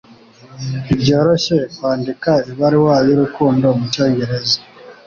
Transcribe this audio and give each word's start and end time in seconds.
Ntibyoroshye 0.83 1.57
kwandika 1.75 2.31
ibaruwa 2.51 2.95
y'urukundo 3.07 3.65
mucyongereza 3.77 4.57